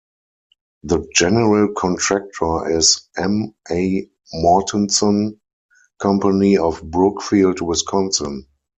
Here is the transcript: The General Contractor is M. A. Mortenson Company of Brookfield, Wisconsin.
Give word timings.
The 0.81 1.07
General 1.15 1.75
Contractor 1.77 2.75
is 2.75 3.07
M. 3.17 3.53
A. 3.69 4.09
Mortenson 4.33 5.39
Company 5.99 6.57
of 6.57 6.81
Brookfield, 6.89 7.61
Wisconsin. 7.61 8.47